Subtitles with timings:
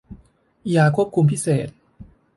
[0.75, 1.67] ยาควบคุมพิเศษ